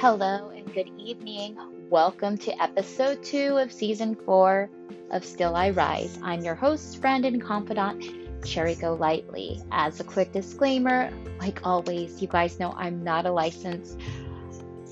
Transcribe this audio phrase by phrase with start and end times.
[0.00, 1.58] Hello and good evening.
[1.90, 4.70] Welcome to episode two of season four
[5.10, 6.20] of Still I Rise.
[6.22, 8.04] I'm your host, friend, and confidant,
[8.44, 9.60] Cherry Golightly.
[9.72, 13.98] As a quick disclaimer, like always, you guys know I'm not a licensed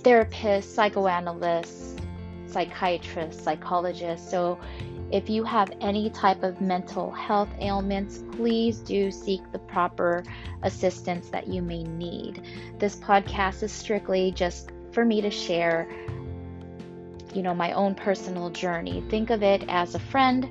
[0.03, 2.01] therapist, psychoanalyst,
[2.47, 4.29] psychiatrist, psychologist.
[4.29, 4.59] So
[5.13, 10.25] if you have any type of mental health ailments, please do seek the proper
[10.65, 12.43] assistance that you may need.
[12.81, 15.87] This podcast is strictly just for me to share,
[17.35, 19.05] you know, my own personal journey.
[19.11, 20.49] Think of it as a friend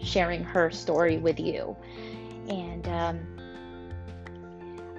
[0.00, 1.76] sharing her story with you.
[2.48, 3.18] And um,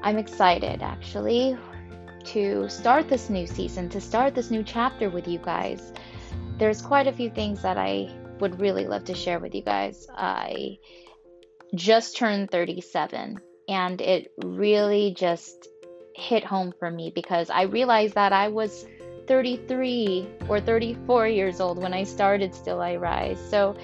[0.03, 1.57] I'm excited actually
[2.25, 5.93] to start this new season, to start this new chapter with you guys.
[6.57, 10.05] There's quite a few things that I would really love to share with you guys.
[10.13, 10.79] I
[11.73, 15.69] just turned 37 and it really just
[16.17, 18.85] hit home for me because I realized that I was
[19.27, 23.39] 33 or 34 years old when I started Still I Rise.
[23.49, 23.77] So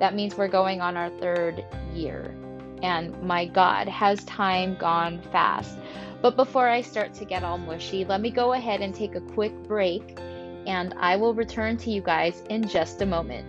[0.00, 1.62] that means we're going on our third
[1.92, 2.34] year.
[2.82, 5.78] And my God, has time gone fast.
[6.22, 9.20] But before I start to get all mushy, let me go ahead and take a
[9.20, 10.18] quick break
[10.66, 13.46] and I will return to you guys in just a moment.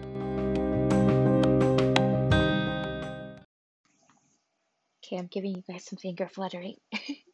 [5.06, 6.76] Okay, I'm giving you guys some finger fluttering.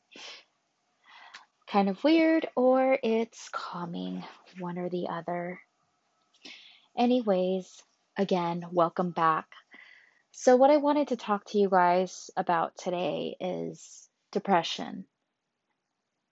[1.72, 4.23] kind of weird, or it's calming,
[4.59, 5.59] one or the other.
[6.97, 7.81] Anyways,
[8.17, 9.45] again, welcome back.
[10.33, 15.05] So, what I wanted to talk to you guys about today is depression.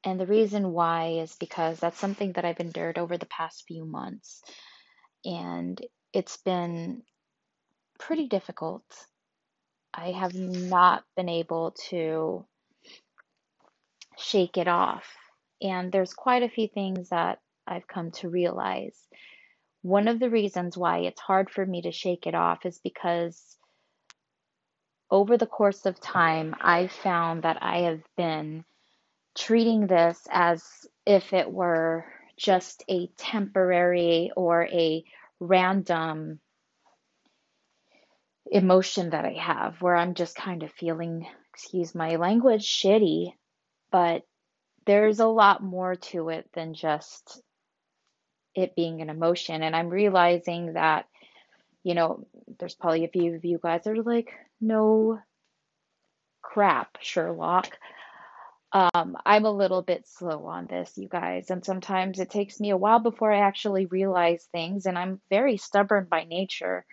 [0.03, 3.85] And the reason why is because that's something that I've endured over the past few
[3.85, 4.41] months.
[5.23, 5.79] And
[6.13, 7.03] it's been
[7.97, 8.83] pretty difficult
[9.93, 12.45] I have not been able to
[14.17, 15.05] shake it off.
[15.61, 18.97] And there's quite a few things that I've come to realize.
[19.81, 23.57] One of the reasons why it's hard for me to shake it off is because
[25.11, 28.65] over the course of time, I've found that I have been
[29.35, 30.63] treating this as
[31.05, 32.05] if it were
[32.37, 35.03] just a temporary or a
[35.39, 36.39] random
[38.51, 43.33] emotion that I have where I'm just kind of feeling, excuse my language, shitty.
[43.91, 44.23] But
[44.89, 47.43] there's a lot more to it than just
[48.55, 49.61] it being an emotion.
[49.61, 51.05] And I'm realizing that,
[51.83, 52.25] you know,
[52.57, 55.19] there's probably a few of you guys that are like, no
[56.41, 57.77] crap, Sherlock.
[58.71, 62.71] Um, I'm a little bit slow on this, you guys, and sometimes it takes me
[62.71, 66.83] a while before I actually realize things, and I'm very stubborn by nature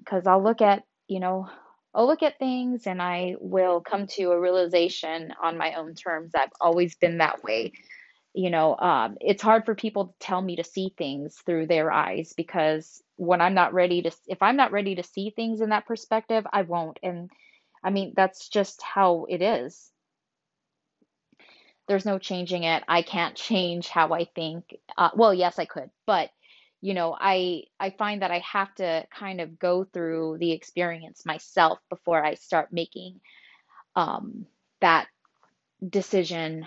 [0.00, 1.48] because I'll look at, you know,
[1.96, 6.32] I'll look at things and I will come to a realization on my own terms.
[6.36, 7.72] I've always been that way.
[8.34, 11.90] You know, um, it's hard for people to tell me to see things through their
[11.90, 15.70] eyes because when I'm not ready to, if I'm not ready to see things in
[15.70, 16.98] that perspective, I won't.
[17.02, 17.30] And
[17.82, 19.90] I mean, that's just how it is.
[21.88, 22.84] There's no changing it.
[22.86, 24.76] I can't change how I think.
[24.98, 26.30] Uh, well, yes, I could, but
[26.86, 31.26] you know i i find that i have to kind of go through the experience
[31.26, 33.20] myself before i start making
[33.96, 34.46] um,
[34.80, 35.08] that
[35.86, 36.66] decision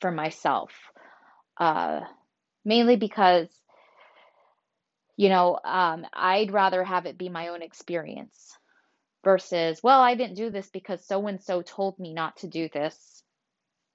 [0.00, 0.72] for myself.
[1.56, 2.00] Uh,
[2.64, 3.48] mainly because
[5.16, 8.52] you know um, i'd rather have it be my own experience
[9.24, 12.68] versus well i didn't do this because so and so told me not to do
[12.72, 13.22] this.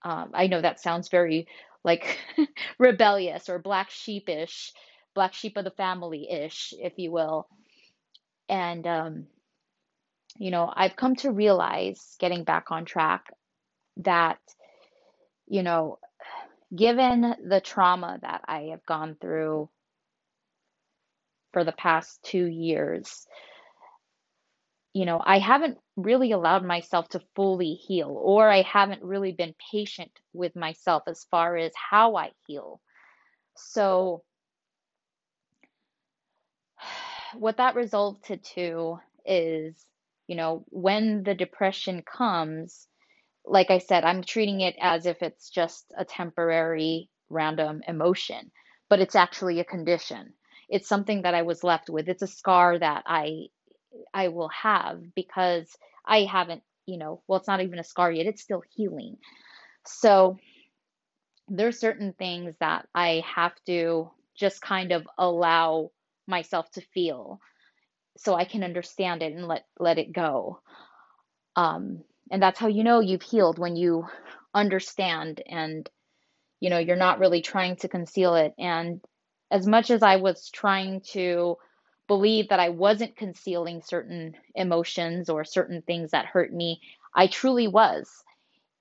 [0.04, 1.48] Um, i know that sounds very
[1.84, 2.18] like
[2.80, 4.74] rebellious or black sheepish
[5.16, 7.48] black sheep of the family ish, if you will.
[8.48, 9.28] And, um,
[10.38, 13.26] you know, I've come to realize, getting back on track,
[13.98, 14.38] that,
[15.48, 15.98] you know,
[16.76, 19.70] given the trauma that I have gone through
[21.54, 23.26] for the past two years,
[24.94, 29.54] you know, I haven't really allowed myself to fully heal, or I haven't really been
[29.72, 32.80] patient with myself as far as how I heal.
[33.56, 34.24] So,
[37.40, 39.86] what that resulted to is,
[40.28, 42.88] you know, when the depression comes,
[43.46, 48.52] like I said, I'm treating it as if it's just a temporary random emotion,
[48.90, 50.34] but it's actually a condition.
[50.70, 52.10] It's something that I was left with.
[52.10, 53.48] It's a scar that I
[54.14, 58.26] I will have because I haven't, you know, well, it's not even a scar yet.
[58.28, 59.18] It's still healing.
[59.86, 60.38] So
[61.48, 65.92] there are certain things that I have to just kind of allow
[66.28, 67.40] myself to feel
[68.18, 70.60] so I can understand it and let let it go.
[71.56, 74.06] Um, and that's how you know you've healed when you
[74.54, 75.90] understand and
[76.60, 78.54] you know, you're not really trying to conceal it.
[78.58, 79.02] And
[79.52, 81.58] as much as I was trying to
[82.08, 86.82] believe that I wasn't concealing certain emotions or certain things that hurt me,
[87.14, 88.10] I truly was.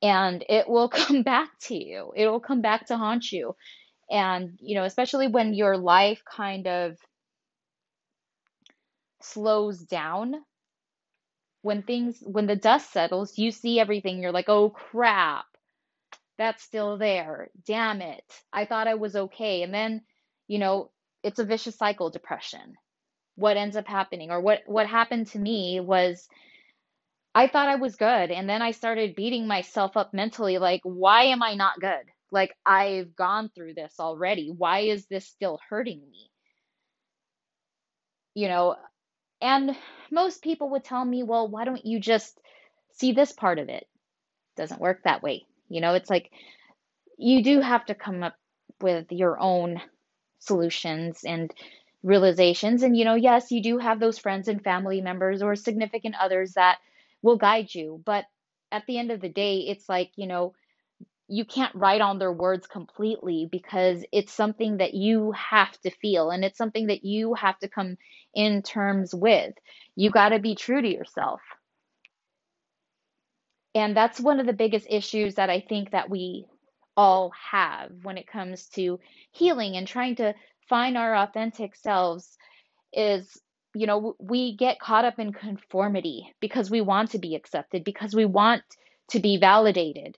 [0.03, 2.13] And it will come back to you.
[2.17, 3.57] It will come back to haunt you.
[4.11, 6.97] And, you know, especially when your life kind of
[9.25, 10.35] slows down,
[11.63, 14.21] when things, when the dust settles, you see everything.
[14.21, 15.47] You're like, oh crap,
[16.37, 17.49] that's still there.
[17.67, 18.25] Damn it.
[18.53, 19.63] I thought I was okay.
[19.63, 20.03] And then,
[20.47, 20.91] you know,
[21.23, 22.75] it's a vicious cycle, depression.
[23.37, 26.29] What ends up happening, or what what happened to me was
[27.35, 31.25] I thought I was good, and then I started beating myself up mentally, like, why
[31.25, 32.05] am I not good?
[32.31, 34.53] Like, I've gone through this already.
[34.57, 36.31] Why is this still hurting me?
[38.35, 38.77] You know,
[39.45, 39.77] and
[40.11, 42.41] most people would tell me, well, why don't you just
[42.93, 43.87] see this part of it?
[44.57, 45.47] Doesn't work that way.
[45.69, 46.31] You know, it's like
[47.19, 48.37] you do have to come up
[48.81, 49.81] with your own
[50.41, 51.53] solutions and
[52.03, 52.83] realizations.
[52.83, 56.55] And, you know, yes, you do have those friends and family members or significant others
[56.55, 56.79] that
[57.23, 58.03] will guide you.
[58.05, 58.27] But
[58.73, 60.55] at the end of the day, it's like, you know,
[61.29, 66.31] you can't write on their words completely because it's something that you have to feel
[66.31, 67.97] and it's something that you have to come
[68.35, 69.55] in terms with.
[69.97, 71.41] You got to be true to yourself.
[73.75, 76.47] And that's one of the biggest issues that I think that we
[76.97, 79.01] all have when it comes to
[79.33, 80.35] healing and trying to
[80.69, 82.37] find our authentic selves
[82.93, 83.41] is
[83.75, 88.15] you know we get caught up in conformity because we want to be accepted because
[88.15, 88.63] we want
[89.11, 90.17] to be validated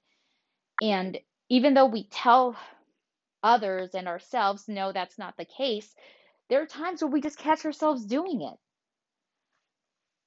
[0.83, 1.19] and
[1.51, 2.57] even though we tell
[3.43, 5.95] others and ourselves no that's not the case
[6.49, 8.55] there are times where we just catch ourselves doing it.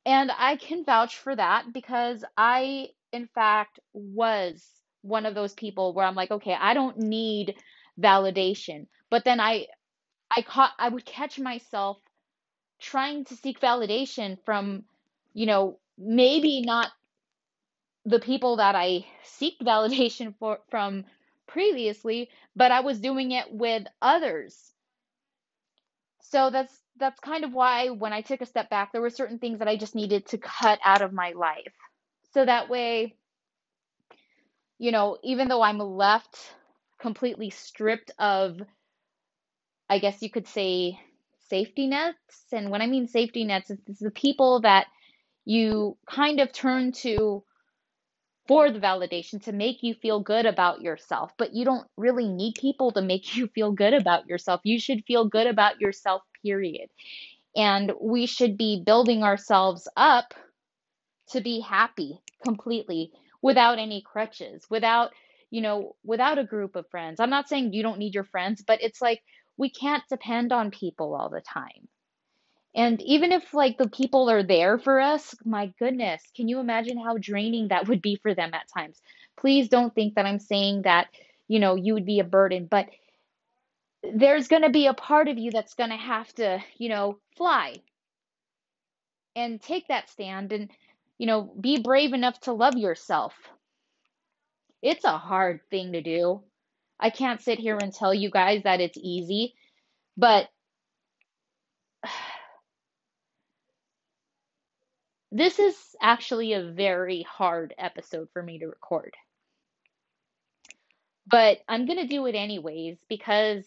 [0.06, 4.66] And i can vouch for that because i in fact was
[5.02, 7.56] one of those people where i'm like okay i don't need
[8.00, 8.88] validation.
[9.10, 9.68] But then i
[10.36, 11.98] I caught I would catch myself
[12.82, 14.84] trying to seek validation from,
[15.34, 16.90] you know, maybe not
[18.10, 21.06] the people that I seek validation for from
[21.48, 24.74] previously, but I was doing it with others.
[26.22, 29.40] So that's that's kind of why when I took a step back, there were certain
[29.40, 31.74] things that I just needed to cut out of my life.
[32.34, 33.16] So that way,
[34.78, 36.38] you know, even though I'm left
[37.00, 38.60] completely stripped of
[39.90, 41.00] I guess you could say
[41.48, 42.46] safety nets.
[42.52, 44.86] And when I mean safety nets, it's the people that
[45.46, 47.44] you kind of turn to
[48.50, 51.32] for the validation to make you feel good about yourself.
[51.38, 54.62] But you don't really need people to make you feel good about yourself.
[54.64, 56.90] You should feel good about yourself, period.
[57.56, 60.34] And we should be building ourselves up
[61.30, 63.12] to be happy completely
[63.44, 65.12] without any crutches, without,
[65.52, 67.20] you know, without a group of friends.
[67.20, 69.22] I'm not saying you don't need your friends, but it's like
[69.58, 71.88] we can't depend on people all the time.
[72.80, 76.98] And even if like the people are there for us, my goodness, can you imagine
[76.98, 79.02] how draining that would be for them at times?
[79.38, 81.08] Please don't think that I'm saying that,
[81.50, 82.88] you know, you would be a burden, but
[84.02, 87.20] there's going to be a part of you that's going to have to, you know,
[87.36, 87.76] fly
[89.36, 90.72] and take that stand and,
[91.18, 93.34] you know, be brave enough to love yourself.
[94.82, 96.44] It's a hard thing to do.
[96.98, 99.56] I can't sit here and tell you guys that it's easy,
[100.16, 100.48] but
[105.32, 109.16] this is actually a very hard episode for me to record.
[111.28, 113.66] But I'm going to do it anyways because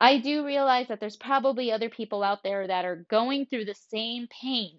[0.00, 3.74] I do realize that there's probably other people out there that are going through the
[3.74, 4.78] same pain.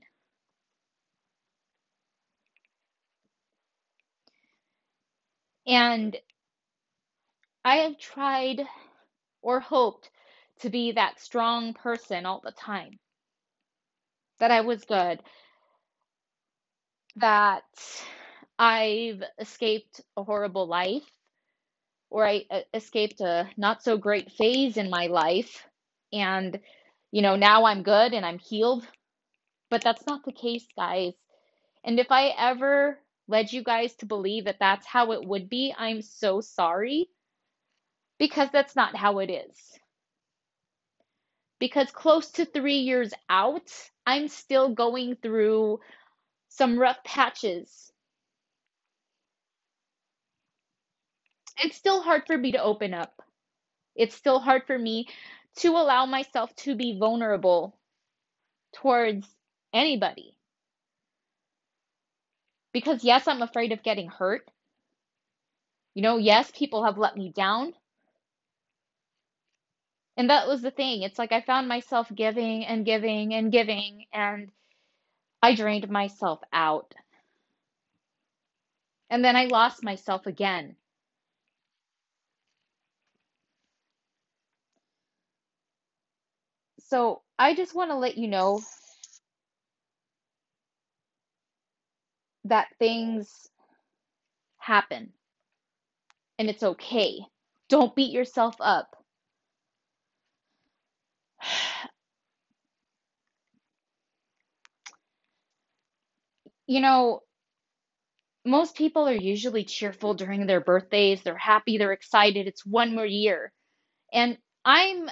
[5.67, 6.15] And
[7.65, 8.61] I have tried
[9.41, 10.09] or hoped
[10.61, 12.99] to be that strong person all the time.
[14.39, 15.21] That I was good.
[17.17, 17.63] That
[18.59, 21.09] I've escaped a horrible life
[22.09, 25.65] or I uh, escaped a not so great phase in my life
[26.13, 26.59] and
[27.11, 28.87] you know now I'm good and I'm healed.
[29.69, 31.13] But that's not the case, guys.
[31.83, 35.73] And if I ever led you guys to believe that that's how it would be,
[35.77, 37.09] I'm so sorry
[38.19, 39.57] because that's not how it is.
[41.59, 43.71] Because close to three years out,
[44.05, 45.79] I'm still going through
[46.57, 47.91] some rough patches.
[51.59, 53.21] It's still hard for me to open up.
[53.95, 55.07] It's still hard for me
[55.57, 57.77] to allow myself to be vulnerable
[58.75, 59.27] towards
[59.73, 60.37] anybody.
[62.73, 64.49] Because, yes, I'm afraid of getting hurt.
[65.95, 67.73] You know, yes, people have let me down.
[70.15, 71.01] And that was the thing.
[71.03, 74.51] It's like I found myself giving and giving and giving, and
[75.41, 76.93] I drained myself out.
[79.09, 80.75] And then I lost myself again.
[86.79, 88.61] So I just want to let you know
[92.45, 93.47] that things
[94.59, 95.13] happen
[96.39, 97.21] and it's okay.
[97.69, 98.96] Don't beat yourself up.
[106.67, 107.21] You know,
[108.45, 111.21] most people are usually cheerful during their birthdays.
[111.23, 112.47] They're happy, they're excited.
[112.47, 113.51] It's one more year.
[114.13, 115.09] And I'm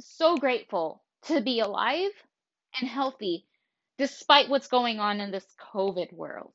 [0.00, 2.10] so grateful to be alive
[2.80, 3.46] and healthy
[3.98, 6.52] despite what's going on in this COVID world.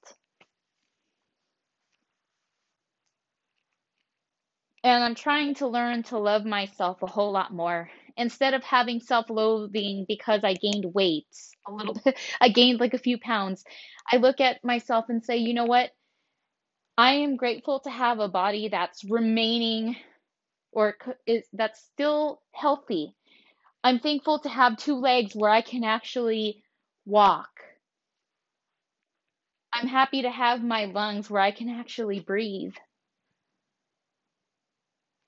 [4.83, 7.89] And I'm trying to learn to love myself a whole lot more.
[8.17, 11.27] Instead of having self-loathing because I gained weight
[11.67, 12.09] a little mm-hmm.
[12.09, 13.63] bit, I gained like a few pounds.
[14.11, 15.91] I look at myself and say, you know what?
[16.97, 19.95] I am grateful to have a body that's remaining
[20.71, 23.15] or is that's still healthy.
[23.83, 26.63] I'm thankful to have two legs where I can actually
[27.05, 27.49] walk.
[29.73, 32.75] I'm happy to have my lungs where I can actually breathe.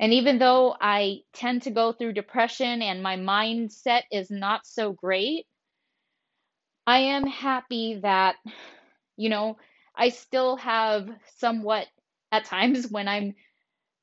[0.04, 4.92] And even though I tend to go through depression and my mindset is not so
[4.92, 5.48] great,
[6.86, 8.36] I am happy that,
[9.16, 9.56] you know,
[9.96, 11.08] I still have
[11.38, 11.88] somewhat
[12.34, 13.36] at times when I'm,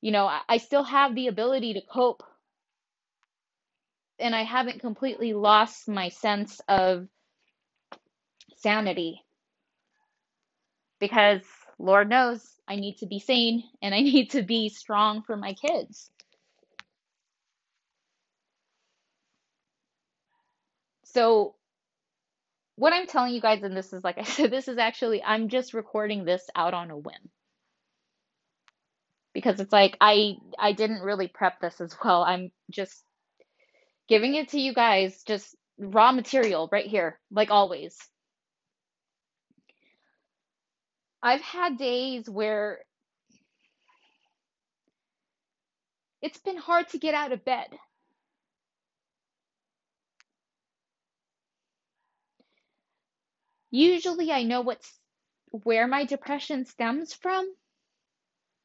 [0.00, 2.22] you know, I still have the ability to cope.
[4.18, 7.08] And I haven't completely lost my sense of
[8.56, 9.20] sanity.
[10.98, 11.42] Because
[11.80, 15.54] Lord knows I need to be sane and I need to be strong for my
[15.54, 16.10] kids.
[21.04, 21.56] So,
[22.76, 25.48] what I'm telling you guys, and this is like I said, this is actually, I'm
[25.48, 27.30] just recording this out on a whim
[29.34, 32.22] because it's like I I didn't really prep this as well.
[32.24, 33.04] I'm just
[34.08, 37.98] giving it to you guys, just raw material right here, like always.
[41.22, 42.80] I've had days where
[46.22, 47.68] it's been hard to get out of bed.
[53.70, 54.98] Usually I know what's
[55.64, 57.52] where my depression stems from,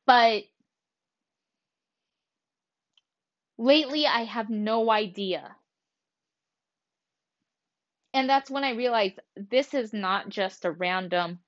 [0.06, 0.44] but
[3.58, 5.56] lately I have no idea.
[8.14, 11.40] And that's when I realized this is not just a random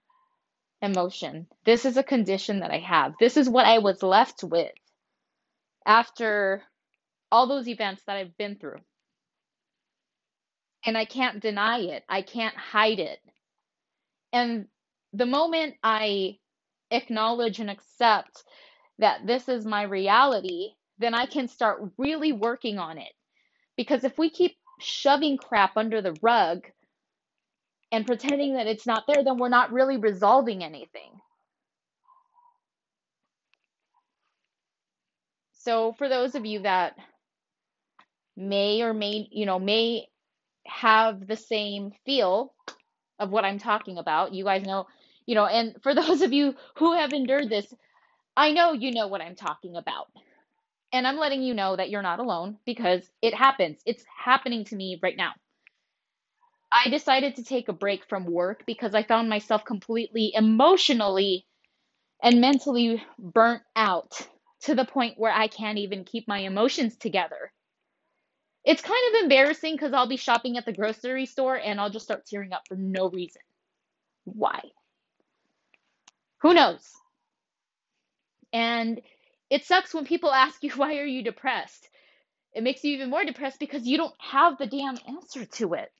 [0.81, 1.47] emotion.
[1.65, 3.13] This is a condition that I have.
[3.19, 4.71] This is what I was left with
[5.85, 6.63] after
[7.31, 8.79] all those events that I've been through.
[10.85, 13.19] And I can't deny it, I can't hide it.
[14.33, 14.67] And
[15.13, 16.37] the moment I
[16.91, 18.43] acknowledge and accept
[18.99, 23.13] that this is my reality, then I can start really working on it.
[23.77, 26.63] Because if we keep shoving crap under the rug
[27.91, 31.11] and pretending that it's not there, then we're not really resolving anything.
[35.53, 36.95] So, for those of you that
[38.35, 40.07] may or may, you know, may
[40.67, 42.53] have the same feel
[43.19, 44.87] of what I'm talking about, you guys know,
[45.25, 47.73] you know, and for those of you who have endured this,
[48.37, 50.07] I know you know what I'm talking about.
[50.93, 53.79] And I'm letting you know that you're not alone because it happens.
[53.85, 55.33] It's happening to me right now.
[56.71, 61.45] I decided to take a break from work because I found myself completely emotionally
[62.21, 64.13] and mentally burnt out
[64.61, 67.51] to the point where I can't even keep my emotions together.
[68.65, 72.05] It's kind of embarrassing because I'll be shopping at the grocery store and I'll just
[72.05, 73.41] start tearing up for no reason.
[74.25, 74.61] Why?
[76.41, 76.91] Who knows?
[78.51, 79.01] And
[79.49, 81.87] it sucks when people ask you, why are you depressed?
[82.53, 85.91] It makes you even more depressed because you don't have the damn answer to it.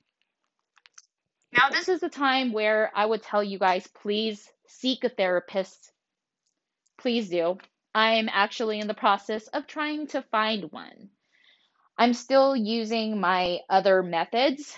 [1.54, 5.92] Now, this is a time where I would tell you guys, please seek a therapist.
[6.98, 7.58] Please do.
[7.96, 11.10] I'm actually in the process of trying to find one.
[11.98, 14.78] I'm still using my other methods,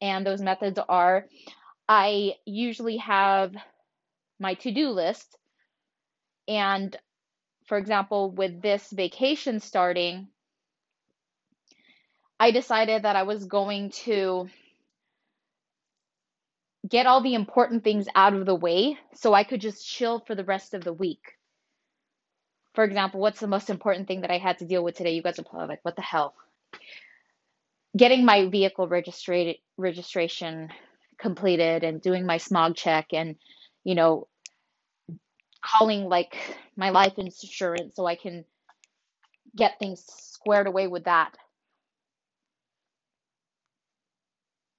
[0.00, 1.26] and those methods are
[1.88, 3.54] I usually have
[4.38, 5.36] my to do list,
[6.46, 6.96] and
[7.66, 10.28] for example, with this vacation starting,
[12.38, 14.48] I decided that I was going to
[16.88, 20.34] get all the important things out of the way so I could just chill for
[20.34, 21.20] the rest of the week.
[22.74, 25.12] for example, what's the most important thing that I had to deal with today?
[25.12, 26.34] You guys are probably like, what the hell?
[27.96, 30.68] Getting my vehicle registration
[31.18, 33.36] completed and doing my smog check and,
[33.84, 34.28] you know,
[35.64, 36.36] calling like
[36.76, 38.44] my life insurance so I can
[39.56, 41.36] get things squared away with that.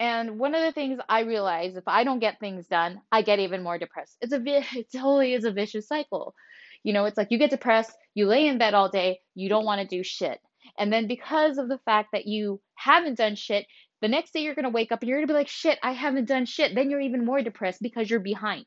[0.02, 3.38] And one of the things I realize if I don't get things done, I get
[3.38, 4.18] even more depressed.
[4.20, 6.34] It's a it totally is a vicious cycle.
[6.82, 9.64] You know, it's like you get depressed, you lay in bed all day, you don't
[9.64, 10.40] want to do shit.
[10.80, 13.68] And then because of the fact that you haven't done shit,
[14.02, 15.78] the next day you're going to wake up and you're going to be like, shit,
[15.84, 16.74] I haven't done shit.
[16.74, 18.66] Then you're even more depressed because you're behind.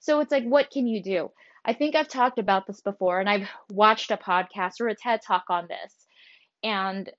[0.00, 1.30] So it's like, what can you do?
[1.64, 5.22] I think I've talked about this before and I've watched a podcast or a TED
[5.26, 5.94] talk on this.
[6.62, 7.10] And,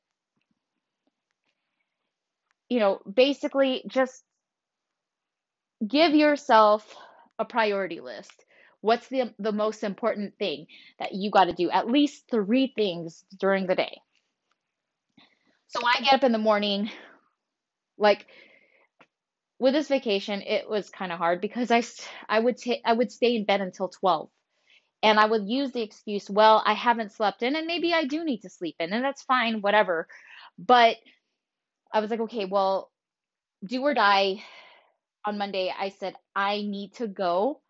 [2.69, 4.23] you know, basically just
[5.85, 6.95] give yourself
[7.37, 8.33] a priority list.
[8.81, 10.67] What's the, the most important thing
[10.99, 11.69] that you got to do?
[11.69, 13.99] At least three things during the day.
[15.67, 16.89] So when I get up in the morning,
[17.97, 18.27] like
[19.59, 21.83] with this vacation, it was kind of hard because I,
[22.29, 24.29] I would I would stay in bed until 12
[25.03, 28.23] and I would use the excuse, well, I haven't slept in and maybe I do
[28.23, 30.07] need to sleep in and that's fine, whatever.
[30.57, 30.97] But
[31.95, 32.91] I was like, okay, well,
[33.65, 34.43] do or die
[35.25, 35.73] on Monday.
[35.77, 37.61] I said, I need to go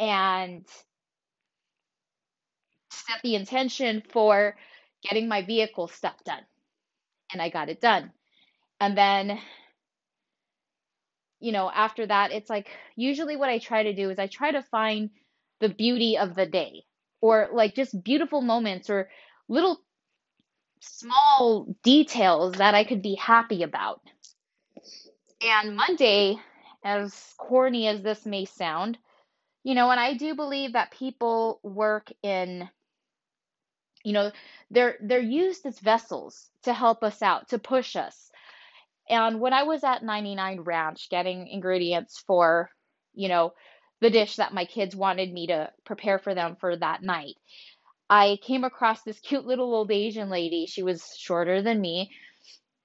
[0.00, 0.66] and
[2.90, 4.56] set the intention for
[5.04, 6.42] getting my vehicle stuff done.
[7.32, 8.10] And I got it done.
[8.80, 9.38] And then,
[11.38, 14.50] you know, after that, it's like usually what I try to do is I try
[14.50, 15.10] to find
[15.60, 16.82] the beauty of the day
[17.20, 19.10] or like just beautiful moments or
[19.48, 19.78] little
[20.84, 24.00] small details that I could be happy about.
[25.42, 26.38] And Monday,
[26.84, 28.98] as corny as this may sound,
[29.62, 32.68] you know, and I do believe that people work in
[34.04, 34.30] you know,
[34.70, 38.30] they're they're used as vessels to help us out, to push us.
[39.08, 42.70] And when I was at 99 Ranch getting ingredients for,
[43.14, 43.54] you know,
[44.00, 47.36] the dish that my kids wanted me to prepare for them for that night.
[48.08, 50.66] I came across this cute little old Asian lady.
[50.66, 52.10] She was shorter than me.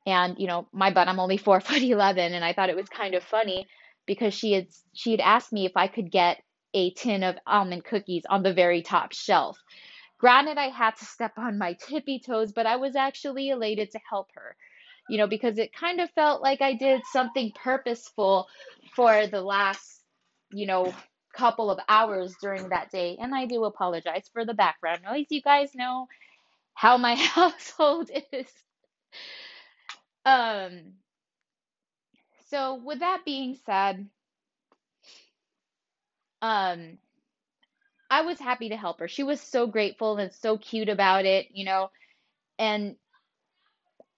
[0.05, 2.34] And, you know, my butt, I'm only four foot 11.
[2.34, 3.67] And I thought it was kind of funny
[4.05, 6.41] because she had, she had asked me if I could get
[6.73, 9.58] a tin of almond cookies on the very top shelf.
[10.19, 13.99] Granted, I had to step on my tippy toes, but I was actually elated to
[14.10, 14.55] help her,
[15.10, 18.47] you know, because it kind of felt like I did something purposeful
[18.95, 20.03] for the last,
[20.51, 20.93] you know,
[21.34, 23.18] couple of hours during that day.
[23.20, 25.28] And I do apologize for the background noise.
[25.30, 26.08] You guys know
[26.74, 28.52] how my household is.
[30.26, 30.94] Um,
[32.48, 34.08] so with that being said,
[36.42, 36.98] um,
[38.10, 39.08] I was happy to help her.
[39.08, 41.92] She was so grateful and so cute about it, you know,
[42.58, 42.96] and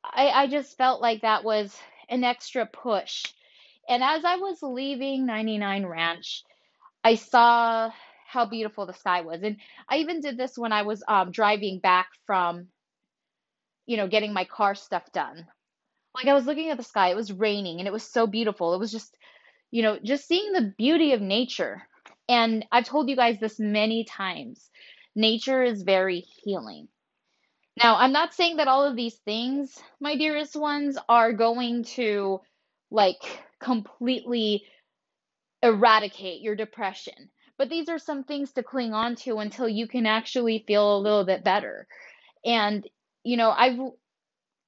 [0.04, 1.78] I, I just felt like that was
[2.10, 3.26] an extra push.
[3.88, 6.43] And as I was leaving 99 Ranch,
[7.03, 7.91] I saw
[8.27, 9.41] how beautiful the sky was.
[9.43, 9.57] And
[9.89, 12.67] I even did this when I was um, driving back from,
[13.85, 15.45] you know, getting my car stuff done.
[16.15, 18.73] Like I was looking at the sky, it was raining and it was so beautiful.
[18.73, 19.17] It was just,
[19.69, 21.81] you know, just seeing the beauty of nature.
[22.29, 24.69] And I've told you guys this many times
[25.15, 26.87] nature is very healing.
[27.81, 32.41] Now, I'm not saying that all of these things, my dearest ones, are going to
[32.89, 33.21] like
[33.59, 34.65] completely
[35.63, 37.30] eradicate your depression.
[37.58, 41.00] But these are some things to cling on to until you can actually feel a
[41.00, 41.88] little bit better.
[42.45, 42.88] And
[43.24, 43.80] you know, I've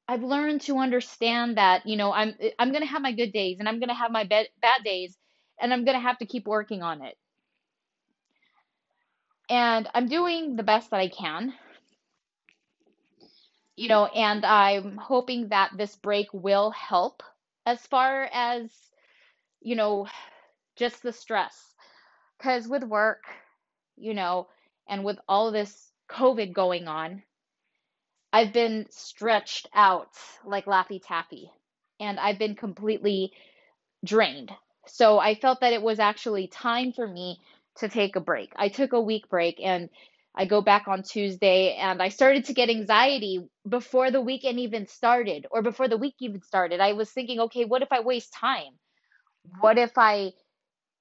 [0.07, 3.57] I've learned to understand that, you know, I'm I'm going to have my good days
[3.59, 5.17] and I'm going to have my bad bad days
[5.59, 7.17] and I'm going to have to keep working on it.
[9.49, 11.53] And I'm doing the best that I can.
[13.75, 17.23] You know, and I'm hoping that this break will help
[17.65, 18.69] as far as
[19.61, 20.07] you know
[20.75, 21.55] just the stress.
[22.37, 23.23] Because with work,
[23.95, 24.47] you know,
[24.87, 27.23] and with all this COVID going on,
[28.31, 30.09] I've been stretched out
[30.43, 31.51] like Laffy Taffy
[31.99, 33.31] and I've been completely
[34.03, 34.51] drained.
[34.87, 37.39] So I felt that it was actually time for me
[37.77, 38.51] to take a break.
[38.55, 39.89] I took a week break and
[40.35, 44.87] I go back on Tuesday and I started to get anxiety before the weekend even
[44.87, 46.79] started or before the week even started.
[46.79, 48.73] I was thinking, okay, what if I waste time?
[49.59, 50.33] What if I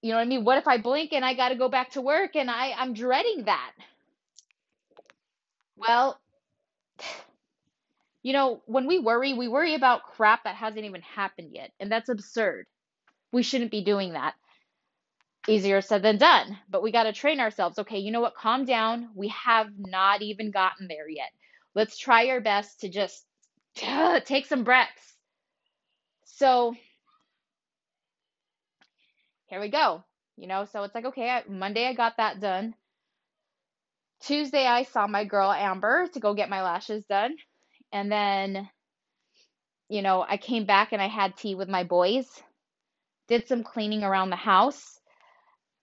[0.03, 0.45] you know what I mean?
[0.45, 2.95] What if I blink and I got to go back to work and I I'm
[2.95, 3.73] dreading that.
[5.77, 6.21] Well,
[8.25, 11.93] you know, when we worry, we worry about crap that hasn't even happened yet, and
[11.93, 12.67] that's absurd.
[13.33, 14.35] We shouldn't be doing that.
[15.49, 17.79] easier said than done, but we got to train ourselves.
[17.81, 18.37] Okay, you know what?
[18.37, 19.11] Calm down.
[19.15, 21.31] We have not even gotten there yet.
[21.75, 23.25] Let's try our best to just
[24.27, 25.15] take some breaths.
[26.27, 26.75] So
[29.53, 30.03] here we go.
[30.39, 32.75] You know, so it's like, okay, I, Monday I got that done.
[34.23, 37.37] Tuesday I saw my girl Amber to go get my lashes done.
[37.93, 38.71] And then,
[39.91, 42.25] you know, I came back and I had tea with my boys,
[43.29, 44.99] did some cleaning around the house.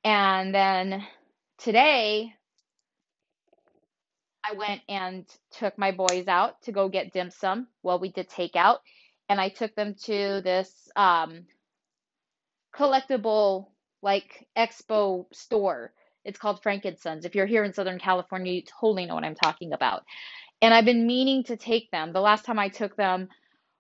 [0.04, 1.06] And then
[1.60, 2.34] today
[4.44, 7.68] I went and took my boys out to go get dim sum.
[7.84, 8.78] Well, we did takeout,
[9.28, 11.46] and I took them to this um,
[12.76, 13.68] collectible
[14.02, 15.94] like expo store.
[16.26, 17.26] It's called Frank and Sons.
[17.26, 20.04] If you're here in Southern California, you totally know what I'm talking about.
[20.62, 22.14] And I've been meaning to take them.
[22.14, 23.30] The last time I took them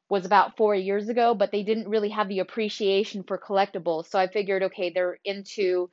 [0.09, 4.07] was about four years ago, but they didn't really have the appreciation for collectibles.
[4.07, 5.89] So I figured, okay, they're into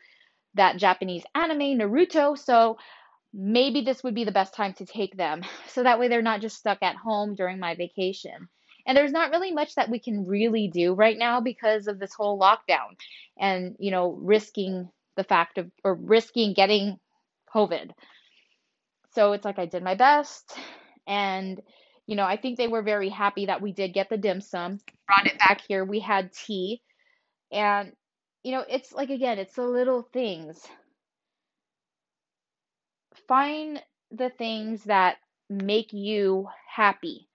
[0.54, 2.38] that Japanese anime, Naruto.
[2.38, 2.78] So
[3.34, 5.42] maybe this would be the best time to take them.
[5.68, 8.48] So that way they're not just stuck at home during my vacation.
[8.86, 12.14] And there's not really much that we can really do right now because of this
[12.14, 12.96] whole lockdown
[13.36, 16.98] and, you know, risking the fact of, or risking getting
[17.52, 17.90] COVID.
[19.14, 20.56] So it's like I did my best.
[21.06, 21.60] And,
[22.06, 24.78] you know, I think they were very happy that we did get the dim sum,
[25.08, 25.84] brought it back here.
[25.84, 26.80] We had tea.
[27.50, 27.92] And,
[28.44, 30.60] you know, it's like, again, it's the little things.
[33.26, 35.16] Find the things that
[35.48, 37.28] make you happy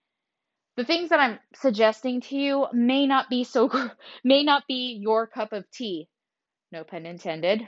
[0.82, 3.70] the things that I'm suggesting to you may not be so
[4.24, 6.08] may not be your cup of tea.
[6.72, 7.68] No pun intended.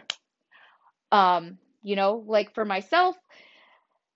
[1.12, 3.16] Um, you know, like for myself,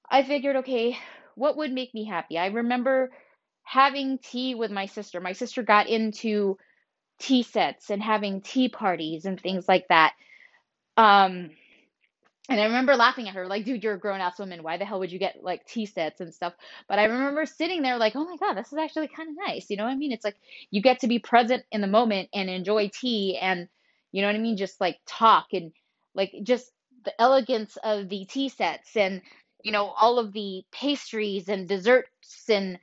[0.09, 0.97] I figured, okay,
[1.35, 2.39] what would make me happy?
[2.39, 3.11] I remember
[3.63, 5.21] having tea with my sister.
[5.21, 6.57] My sister got into
[7.19, 10.13] tea sets and having tea parties and things like that.
[10.95, 11.51] Um,
[12.49, 14.63] and I remember laughing at her, like, dude, you're a grown ass woman.
[14.63, 16.53] Why the hell would you get like tea sets and stuff?
[16.87, 19.69] But I remember sitting there, like, oh my God, this is actually kind of nice.
[19.69, 20.11] You know what I mean?
[20.13, 20.37] It's like
[20.71, 23.67] you get to be present in the moment and enjoy tea and,
[24.11, 24.57] you know what I mean?
[24.57, 25.73] Just like talk and
[26.15, 26.71] like just
[27.03, 29.21] the elegance of the tea sets and,
[29.63, 32.79] you know, all of the pastries and desserts and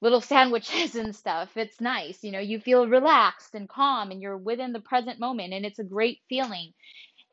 [0.00, 1.56] little sandwiches and stuff.
[1.56, 2.22] It's nice.
[2.24, 5.78] You know, you feel relaxed and calm and you're within the present moment and it's
[5.78, 6.72] a great feeling.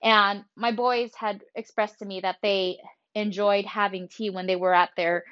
[0.03, 2.77] And my boys had expressed to me that they
[3.15, 5.23] enjoyed having tea when they were at their,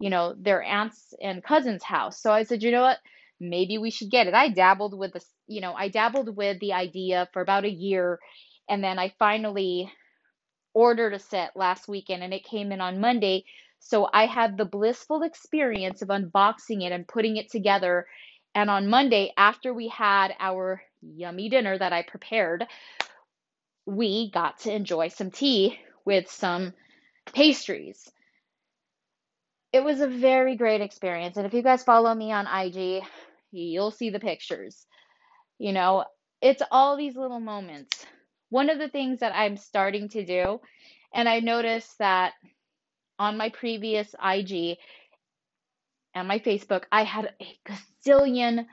[0.00, 2.20] you know, their aunts and cousins' house.
[2.20, 2.98] So I said, you know what?
[3.38, 4.34] Maybe we should get it.
[4.34, 8.18] I dabbled with this, you know, I dabbled with the idea for about a year.
[8.68, 9.92] And then I finally
[10.74, 13.44] ordered a set last weekend and it came in on Monday.
[13.78, 18.06] So I had the blissful experience of unboxing it and putting it together.
[18.54, 22.66] And on Monday, after we had our yummy dinner that I prepared,
[23.86, 26.74] we got to enjoy some tea with some
[27.32, 28.10] pastries.
[29.72, 31.36] It was a very great experience.
[31.36, 33.02] And if you guys follow me on IG,
[33.52, 34.86] you'll see the pictures.
[35.58, 36.04] You know,
[36.42, 38.04] it's all these little moments.
[38.50, 40.60] One of the things that I'm starting to do,
[41.14, 42.32] and I noticed that
[43.18, 44.78] on my previous IG
[46.14, 47.72] and my Facebook, I had a
[48.06, 48.66] gazillion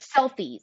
[0.00, 0.62] selfies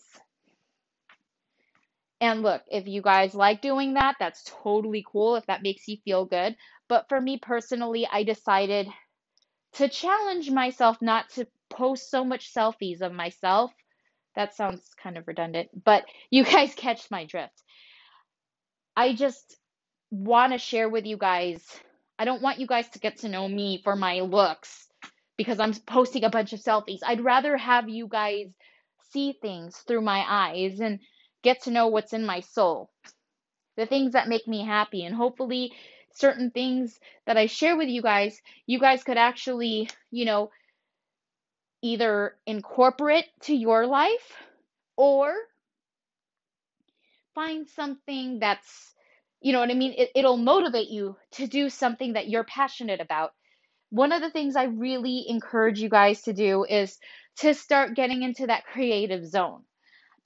[2.21, 5.97] and look, if you guys like doing that, that's totally cool if that makes you
[6.03, 6.55] feel good.
[6.87, 8.87] But for me personally, I decided
[9.73, 13.71] to challenge myself not to post so much selfies of myself.
[14.35, 17.61] That sounds kind of redundant, but you guys catch my drift.
[18.95, 19.57] I just
[20.11, 21.63] want to share with you guys.
[22.17, 24.87] I don't want you guys to get to know me for my looks
[25.37, 26.99] because I'm posting a bunch of selfies.
[27.05, 28.47] I'd rather have you guys
[29.11, 30.99] see things through my eyes and
[31.43, 32.89] get to know what's in my soul,
[33.77, 35.73] the things that make me happy, and hopefully
[36.13, 40.51] certain things that I share with you guys, you guys could actually, you know,
[41.81, 44.33] either incorporate to your life
[44.97, 45.33] or
[47.35, 48.93] find something that's,
[49.41, 49.93] you know what I mean?
[49.97, 53.31] It, it'll motivate you to do something that you're passionate about.
[53.91, 56.97] One of the things I really encourage you guys to do is
[57.37, 59.63] to start getting into that creative zone.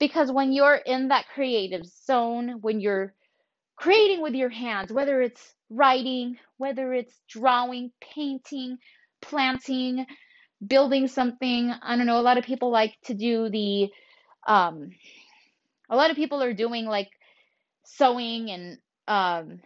[0.00, 3.14] Because when you're in that creative zone, when you're
[3.76, 8.78] creating with your hands, whether it's writing, whether it's drawing, painting,
[9.22, 10.06] planting,
[10.66, 13.90] building something, I don't know, a lot of people like to do the,
[14.46, 14.90] um,
[15.90, 17.10] a lot of people are doing like
[17.84, 18.78] sewing and,
[19.08, 19.60] um,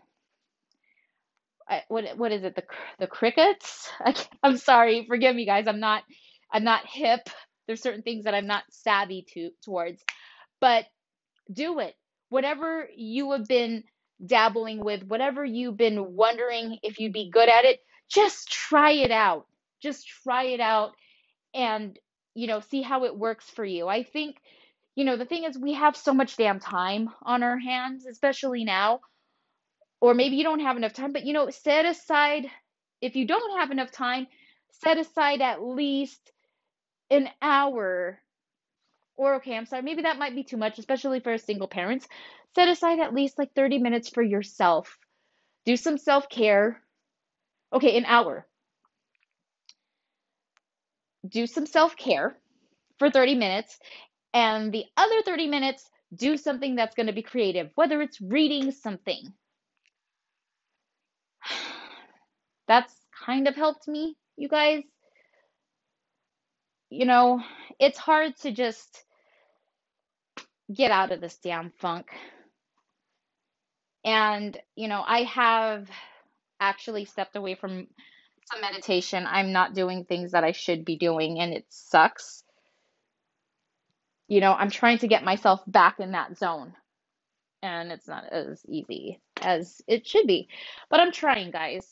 [1.68, 2.64] I, what what is it the
[2.98, 3.90] the Cricuts?
[4.00, 6.04] I, i'm sorry forgive me guys i'm not
[6.52, 7.20] i'm not hip.
[7.66, 10.02] There's certain things that i'm not savvy to towards
[10.60, 10.86] but
[11.52, 11.94] do it.
[12.28, 13.84] whatever you have been
[14.24, 19.10] dabbling with, whatever you've been wondering if you'd be good at it, just try it
[19.10, 19.46] out.
[19.80, 20.92] Just try it out
[21.54, 21.98] and,
[22.34, 23.86] you know, see how it works for you.
[23.88, 24.36] I think,
[24.96, 28.64] you know, the thing is, we have so much damn time on our hands, especially
[28.64, 29.00] now.
[30.00, 32.46] Or maybe you don't have enough time, but, you know, set aside,
[33.00, 34.26] if you don't have enough time,
[34.82, 36.32] set aside at least
[37.10, 38.20] an hour
[39.18, 42.08] or okay, I'm sorry, maybe that might be too much, especially for single parents.
[42.54, 44.96] Set aside at least like 30 minutes for yourself.
[45.66, 46.80] Do some self care.
[47.72, 48.46] Okay, an hour.
[51.28, 52.38] Do some self care
[52.98, 53.78] for 30 minutes.
[54.32, 58.70] And the other 30 minutes, do something that's going to be creative, whether it's reading
[58.70, 59.32] something.
[62.68, 62.94] That's
[63.26, 64.84] kind of helped me, you guys.
[66.90, 67.42] You know,
[67.78, 69.04] it's hard to just
[70.74, 72.08] get out of this damn funk.
[74.04, 75.88] And, you know, I have
[76.60, 77.88] actually stepped away from
[78.50, 79.26] some meditation.
[79.26, 82.42] I'm not doing things that I should be doing, and it sucks.
[84.28, 86.74] You know, I'm trying to get myself back in that zone,
[87.62, 90.48] and it's not as easy as it should be.
[90.90, 91.86] But I'm trying, guys.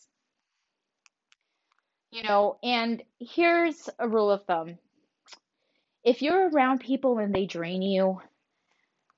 [2.11, 4.79] You know, and here's a rule of thumb
[6.07, 8.21] if you're around people and they drain you,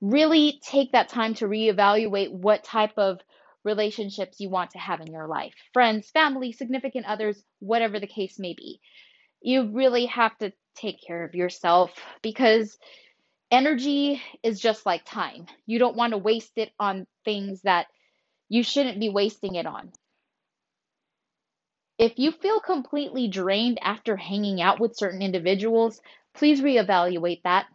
[0.01, 3.21] really take that time to reevaluate what type of
[3.65, 8.39] relationships you want to have in your life friends, family, significant others, whatever the case
[8.39, 8.81] may be.
[9.41, 12.79] You really have to take care of yourself because
[13.51, 15.47] energy is just like time.
[15.67, 17.87] You don't want to waste it on things that
[18.49, 19.93] you shouldn't be wasting it on.
[21.99, 26.01] If you feel completely drained after hanging out with certain individuals,
[26.35, 27.67] please reevaluate that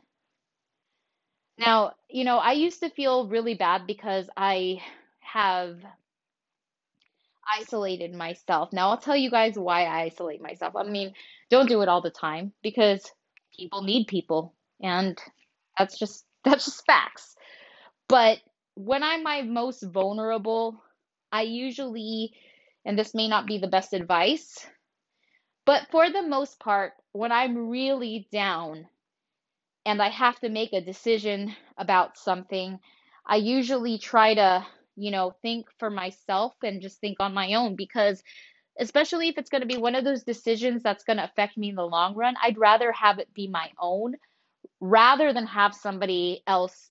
[1.57, 4.81] now, you know, I used to feel really bad because I
[5.19, 5.77] have
[7.59, 8.71] isolated myself.
[8.73, 10.75] Now, I'll tell you guys why I isolate myself.
[10.75, 11.13] I mean,
[11.49, 13.11] don't do it all the time because
[13.55, 15.19] people need people and
[15.77, 17.35] that's just that's just facts.
[18.07, 18.39] But
[18.75, 20.81] when I'm my most vulnerable,
[21.31, 22.33] I usually
[22.85, 24.65] and this may not be the best advice,
[25.65, 28.87] but for the most part, when I'm really down,
[29.85, 32.79] and I have to make a decision about something,
[33.25, 34.65] I usually try to,
[34.95, 38.23] you know, think for myself and just think on my own because
[38.79, 41.69] especially if it's going to be one of those decisions that's going to affect me
[41.69, 44.15] in the long run, I'd rather have it be my own
[44.79, 46.89] rather than have somebody else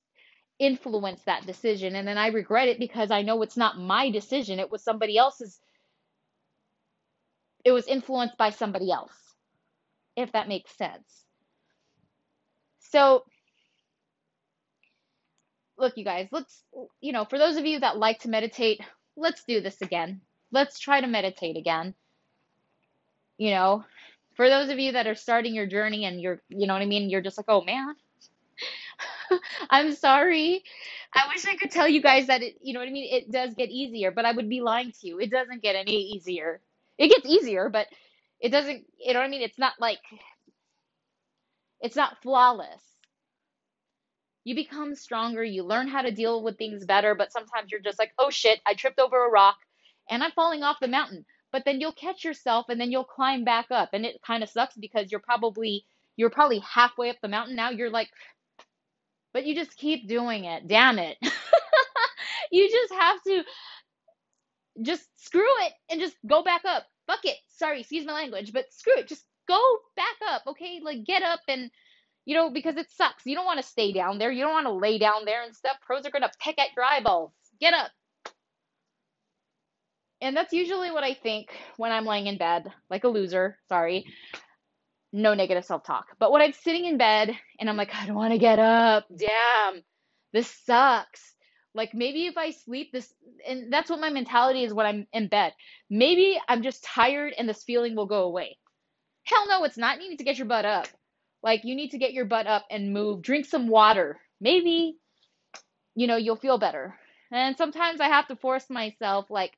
[0.58, 4.60] influence that decision and then I regret it because I know it's not my decision,
[4.60, 5.60] it was somebody else's
[7.64, 9.14] it was influenced by somebody else.
[10.16, 11.21] If that makes sense.
[12.92, 13.24] So,
[15.78, 16.64] look, you guys, let's,
[17.00, 18.80] you know, for those of you that like to meditate,
[19.16, 20.20] let's do this again.
[20.52, 21.94] Let's try to meditate again.
[23.38, 23.84] You know,
[24.36, 26.86] for those of you that are starting your journey and you're, you know what I
[26.86, 27.94] mean, you're just like, oh man,
[29.70, 30.62] I'm sorry.
[31.14, 33.30] I wish I could tell you guys that it, you know what I mean, it
[33.32, 35.18] does get easier, but I would be lying to you.
[35.20, 36.60] It doesn't get any easier.
[36.98, 37.86] It gets easier, but
[38.40, 39.42] it doesn't, you know what I mean?
[39.42, 39.98] It's not like
[41.82, 42.82] it's not flawless.
[44.44, 47.98] You become stronger, you learn how to deal with things better, but sometimes you're just
[47.98, 49.58] like, oh shit, I tripped over a rock
[50.10, 51.24] and I'm falling off the mountain.
[51.52, 53.90] But then you'll catch yourself and then you'll climb back up.
[53.92, 55.84] And it kind of sucks because you're probably
[56.16, 57.70] you're probably halfway up the mountain now.
[57.70, 58.08] You're like,
[59.32, 60.66] but you just keep doing it.
[60.66, 61.16] Damn it.
[62.52, 63.44] you just have to
[64.82, 66.86] just screw it and just go back up.
[67.06, 67.36] Fuck it.
[67.48, 69.08] Sorry, excuse my language, but screw it.
[69.08, 70.80] Just go back up, okay?
[70.82, 71.70] Like get up and
[72.24, 73.26] you know, because it sucks.
[73.26, 74.30] You don't want to stay down there.
[74.30, 75.76] You don't want to lay down there and stuff.
[75.84, 77.32] Pros are going to peck at your eyeballs.
[77.60, 77.90] Get up.
[80.20, 83.58] And that's usually what I think when I'm laying in bed, like a loser.
[83.68, 84.06] Sorry.
[85.12, 86.06] No negative self talk.
[86.20, 89.06] But when I'm sitting in bed and I'm like, I don't want to get up.
[89.14, 89.82] Damn.
[90.32, 91.34] This sucks.
[91.74, 93.12] Like maybe if I sleep this,
[93.48, 95.54] and that's what my mentality is when I'm in bed.
[95.90, 98.58] Maybe I'm just tired and this feeling will go away.
[99.24, 100.02] Hell no, it's not.
[100.02, 100.88] You need to get your butt up.
[101.42, 103.22] Like you need to get your butt up and move.
[103.22, 104.20] Drink some water.
[104.40, 104.96] Maybe,
[105.94, 106.98] you know, you'll feel better.
[107.32, 109.52] And sometimes I have to force myself, like,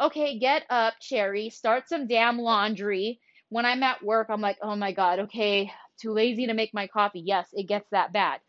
[0.00, 3.20] okay, get up, Cherry, start some damn laundry.
[3.50, 5.70] When I'm at work, I'm like, oh my God, okay,
[6.00, 7.22] too lazy to make my coffee.
[7.24, 8.40] Yes, it gets that bad.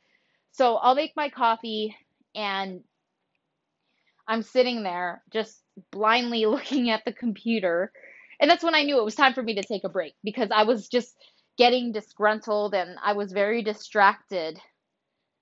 [0.51, 1.95] So I'll make my coffee
[2.35, 2.81] and
[4.27, 7.91] I'm sitting there just blindly looking at the computer
[8.41, 10.49] and that's when I knew it was time for me to take a break because
[10.51, 11.15] I was just
[11.57, 14.59] getting disgruntled and I was very distracted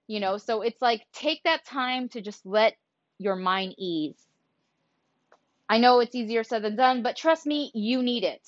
[0.08, 2.76] You know, so it's like take that time to just let
[3.20, 4.18] your mind ease.
[5.70, 8.42] I know it's easier said than done, but trust me, you need it.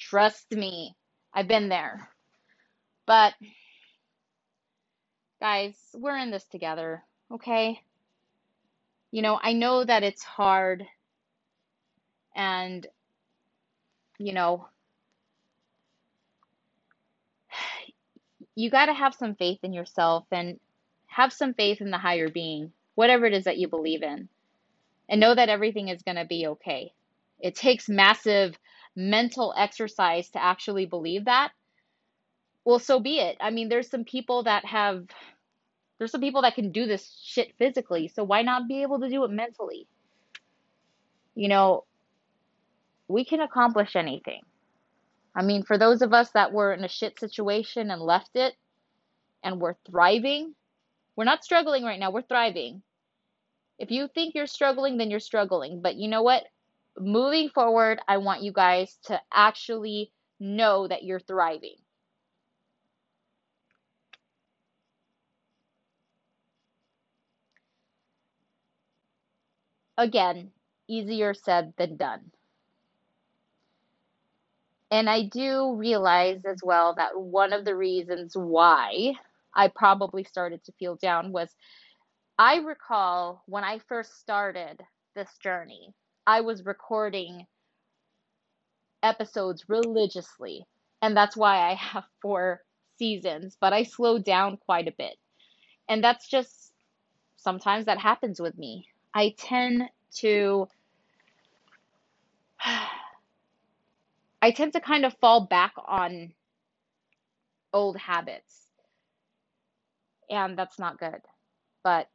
[0.00, 0.96] Trust me.
[1.34, 2.10] I've been there.
[3.06, 3.34] But
[5.40, 7.80] guys, we're in this together, okay?
[9.12, 10.84] You know, I know that it's hard
[12.36, 12.86] and
[14.20, 14.68] you know,
[18.54, 20.60] you got to have some faith in yourself and
[21.06, 24.28] have some faith in the higher being, whatever it is that you believe in,
[25.08, 26.92] and know that everything is going to be okay.
[27.40, 28.58] It takes massive
[28.94, 31.52] mental exercise to actually believe that.
[32.66, 33.38] Well, so be it.
[33.40, 35.06] I mean, there's some people that have,
[35.96, 39.08] there's some people that can do this shit physically, so why not be able to
[39.08, 39.86] do it mentally?
[41.34, 41.84] You know,
[43.10, 44.42] we can accomplish anything.
[45.34, 48.54] I mean, for those of us that were in a shit situation and left it
[49.42, 50.54] and we're thriving,
[51.16, 52.82] we're not struggling right now, we're thriving.
[53.78, 55.80] If you think you're struggling, then you're struggling.
[55.82, 56.44] But you know what?
[56.98, 61.76] Moving forward, I want you guys to actually know that you're thriving.
[69.96, 70.50] Again,
[70.88, 72.30] easier said than done.
[74.90, 79.14] And I do realize as well that one of the reasons why
[79.54, 81.48] I probably started to feel down was
[82.38, 84.80] I recall when I first started
[85.14, 85.94] this journey,
[86.26, 87.46] I was recording
[89.02, 90.64] episodes religiously.
[91.02, 92.62] And that's why I have four
[92.98, 95.16] seasons, but I slowed down quite a bit.
[95.88, 96.72] And that's just
[97.36, 98.86] sometimes that happens with me.
[99.14, 99.84] I tend
[100.16, 100.68] to
[104.42, 106.32] I tend to kind of fall back on
[107.72, 108.66] old habits.
[110.30, 111.20] And that's not good.
[111.82, 112.08] But,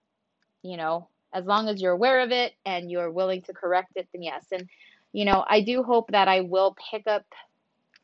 [0.63, 4.07] you know, as long as you're aware of it and you're willing to correct it,
[4.13, 4.45] then yes.
[4.51, 4.67] And,
[5.11, 7.25] you know, I do hope that I will pick up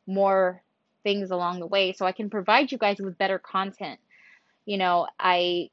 [0.06, 0.62] more
[1.02, 3.98] things along the way so I can provide you guys with better content.
[4.66, 5.70] You know, I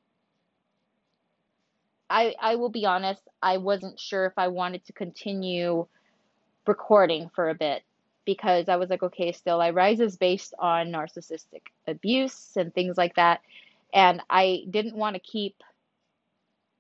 [2.09, 5.85] I I will be honest, I wasn't sure if I wanted to continue
[6.65, 7.83] recording for a bit
[8.29, 12.95] because I was like, okay, still, I rise is based on narcissistic abuse and things
[12.95, 13.41] like that.
[13.91, 15.55] And I didn't want to keep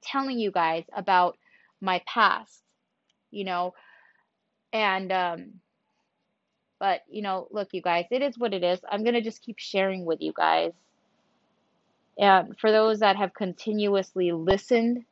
[0.03, 1.39] telling you guys about
[1.81, 2.61] my past,
[3.31, 3.73] you know,
[4.71, 5.53] and, um,
[6.77, 8.79] but, you know, look, you guys, it is what it is.
[8.87, 10.73] I'm going to just keep sharing with you guys.
[12.19, 15.03] And for those that have continuously listened,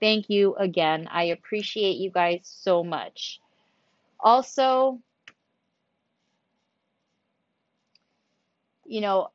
[0.00, 1.08] thank you again.
[1.10, 3.40] I appreciate you guys so much.
[4.20, 5.00] Also,
[8.88, 9.28] you know,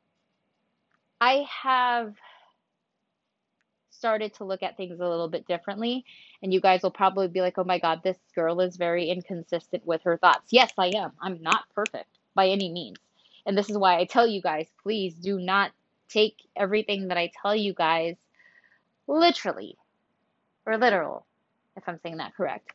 [1.20, 2.14] I have
[3.90, 6.04] started to look at things a little bit differently.
[6.42, 9.86] And you guys will probably be like, oh my God, this girl is very inconsistent
[9.86, 10.48] with her thoughts.
[10.50, 11.12] Yes, I am.
[11.22, 12.98] I'm not perfect by any means.
[13.46, 15.70] And this is why I tell you guys, please do not
[16.08, 18.16] take everything that I tell you guys
[19.06, 19.76] literally
[20.66, 21.24] or literal,
[21.76, 22.72] if I'm saying that correct.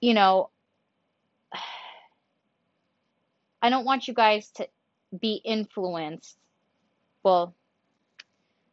[0.00, 0.50] You know,
[3.62, 4.68] I don't want you guys to
[5.18, 6.36] be influenced.
[7.22, 7.54] Well,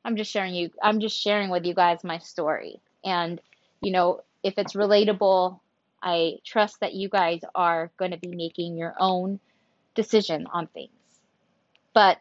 [0.03, 2.81] I'm just sharing you I'm just sharing with you guys my story.
[3.03, 3.41] And
[3.81, 5.59] you know, if it's relatable,
[6.01, 9.39] I trust that you guys are going to be making your own
[9.95, 10.91] decision on things.
[11.93, 12.19] But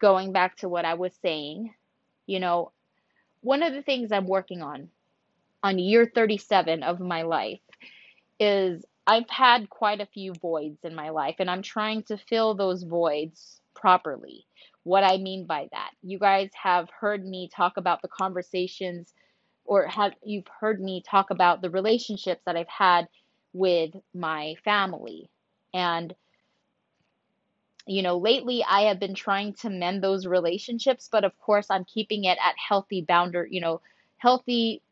[0.00, 1.74] going back to what I was saying,
[2.26, 2.72] you know,
[3.42, 4.88] one of the things I'm working on
[5.62, 7.60] on year 37 of my life
[8.38, 12.54] is I've had quite a few voids in my life, and I'm trying to fill
[12.54, 14.46] those voids properly.
[14.84, 19.12] What I mean by that, you guys have heard me talk about the conversations,
[19.64, 23.08] or have you've heard me talk about the relationships that I've had
[23.52, 25.30] with my family,
[25.74, 26.14] and
[27.86, 31.84] you know, lately I have been trying to mend those relationships, but of course I'm
[31.84, 33.80] keeping it at healthy boundary, you know,
[34.18, 34.82] healthy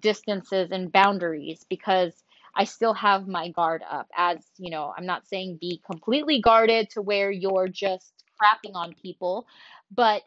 [0.00, 2.12] distances and boundaries because
[2.54, 4.08] I still have my guard up.
[4.16, 8.94] As you know, I'm not saying be completely guarded to where you're just crapping on
[9.02, 9.46] people,
[9.90, 10.22] but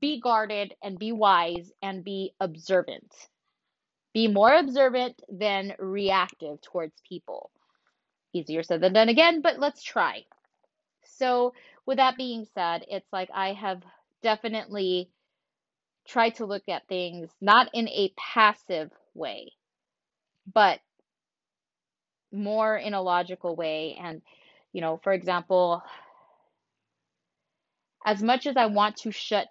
[0.00, 3.12] be guarded and be wise and be observant.
[4.12, 7.50] Be more observant than reactive towards people.
[8.32, 10.24] Easier said than done again, but let's try.
[11.04, 11.52] So,
[11.86, 13.82] with that being said, it's like I have
[14.22, 15.10] definitely
[16.06, 19.52] tried to look at things not in a passive way,
[20.52, 20.80] but
[22.32, 23.98] more in a logical way.
[24.02, 24.22] And,
[24.72, 25.82] you know, for example,
[28.04, 29.48] as much as I want to shut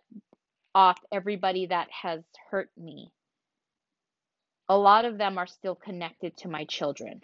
[0.73, 2.21] off everybody that has
[2.51, 3.11] hurt me.
[4.69, 7.21] A lot of them are still connected to my children.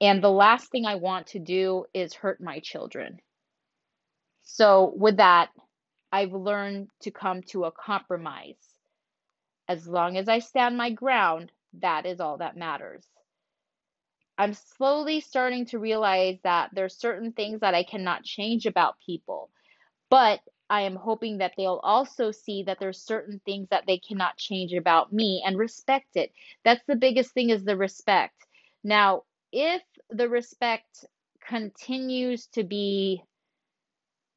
[0.00, 3.18] And the last thing I want to do is hurt my children.
[4.44, 5.50] So, with that,
[6.12, 8.56] I've learned to come to a compromise.
[9.68, 13.04] As long as I stand my ground, that is all that matters.
[14.38, 19.50] I'm slowly starting to realize that there's certain things that I cannot change about people,
[20.10, 24.36] but I am hoping that they'll also see that there's certain things that they cannot
[24.36, 26.32] change about me and respect it.
[26.64, 28.46] That's the biggest thing is the respect.
[28.84, 31.04] Now, if the respect
[31.46, 33.22] continues to be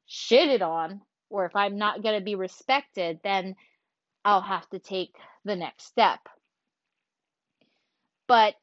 [0.08, 3.54] shitted on, or if I'm not going to be respected, then
[4.24, 6.20] I'll have to take the next step.
[8.26, 8.54] But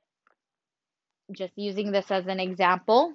[1.32, 3.14] just using this as an example,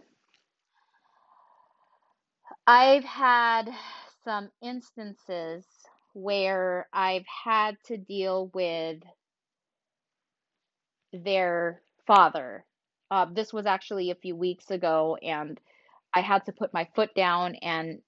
[2.67, 3.69] I've had
[4.25, 5.65] some instances
[6.15, 8.99] where I've had to deal with
[11.13, 12.65] their father.
[13.11, 15.61] Uh, this was actually a few weeks ago, and
[16.15, 18.01] I had to put my foot down and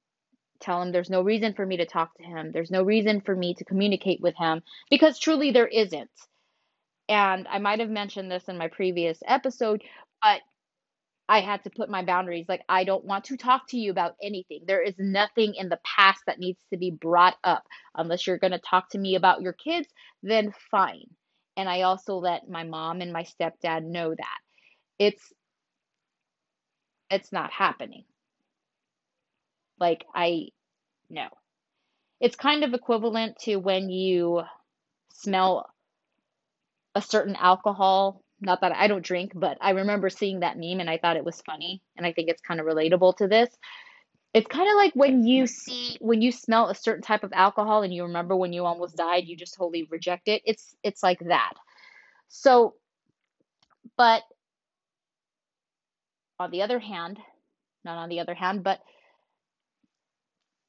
[0.60, 2.50] tell him there's no reason for me to talk to him.
[2.52, 6.10] There's no reason for me to communicate with him because truly there isn't.
[7.08, 9.82] And I might have mentioned this in my previous episode,
[10.22, 10.40] but
[11.28, 12.46] I had to put my boundaries.
[12.48, 14.62] Like, I don't want to talk to you about anything.
[14.66, 17.64] There is nothing in the past that needs to be brought up.
[17.96, 19.88] Unless you're going to talk to me about your kids,
[20.22, 21.06] then fine.
[21.56, 24.38] And I also let my mom and my stepdad know that.
[24.98, 25.32] It's
[27.10, 28.04] it's not happening.
[29.78, 30.48] Like I
[31.08, 31.28] no.
[32.20, 34.42] It's kind of equivalent to when you
[35.12, 35.66] smell
[36.96, 38.22] a certain alcohol.
[38.40, 41.24] Not that I don't drink, but I remember seeing that meme and I thought it
[41.24, 43.50] was funny and I think it's kind of relatable to this.
[44.34, 47.82] It's kind of like when you see when you smell a certain type of alcohol
[47.82, 50.42] and you remember when you almost died, you just totally reject it.
[50.44, 51.52] It's it's like that.
[52.28, 52.74] So
[53.96, 54.22] but
[56.38, 57.18] on the other hand,
[57.84, 58.80] not on the other hand, but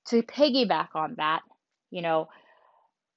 [0.07, 1.41] to piggyback on that,
[1.89, 2.27] you know,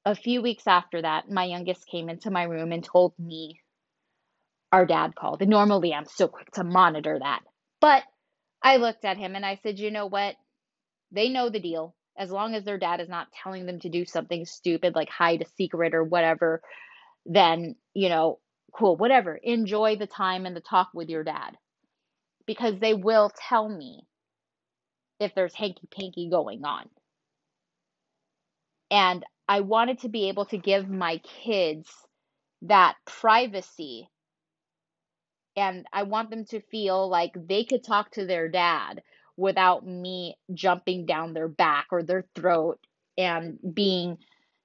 [0.05, 3.61] a few weeks after that, my youngest came into my room and told me
[4.72, 5.42] our dad called.
[5.42, 7.40] And normally I'm so quick to monitor that.
[7.80, 8.05] But
[8.62, 10.36] I looked at him and I said, you know what?
[11.12, 11.94] They know the deal.
[12.16, 15.42] As long as their dad is not telling them to do something stupid like hide
[15.42, 16.61] a secret or whatever,
[17.26, 18.38] then, you know,
[18.72, 19.34] cool, whatever.
[19.34, 21.57] Enjoy the time and the talk with your dad
[22.46, 24.03] because they will tell me
[25.18, 26.88] if there's hanky panky going on.
[28.90, 31.90] And I wanted to be able to give my kids
[32.62, 34.09] that privacy.
[35.57, 39.03] And I want them to feel like they could talk to their dad
[39.36, 42.78] without me jumping down their back or their throat
[43.18, 44.18] and being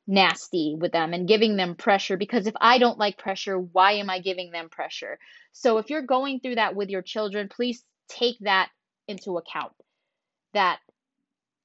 [0.05, 4.11] nasty with them and giving them pressure because if I don't like pressure, why am
[4.11, 5.17] I giving them pressure?
[5.51, 8.69] So if you're going through that with your children, please take that
[9.07, 9.73] into account
[10.53, 10.77] that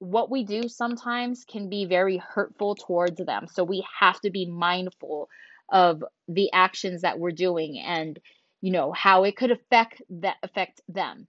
[0.01, 3.47] what we do sometimes can be very hurtful towards them.
[3.53, 5.29] So we have to be mindful
[5.71, 8.19] of the actions that we're doing and
[8.61, 11.29] you know how it could affect that affect them.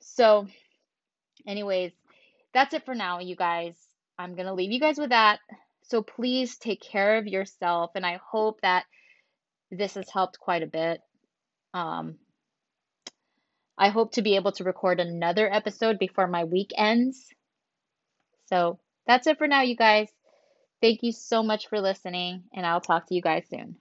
[0.00, 0.48] So
[1.46, 1.92] anyways,
[2.52, 3.76] that's it for now you guys.
[4.18, 5.38] I'm going to leave you guys with that.
[5.82, 8.84] So please take care of yourself and I hope that
[9.70, 11.00] this has helped quite a bit.
[11.72, 12.16] Um,
[13.78, 17.26] I hope to be able to record another episode before my week ends.
[18.46, 20.08] So that's it for now, you guys.
[20.80, 23.76] Thank you so much for listening, and I'll talk to you guys soon.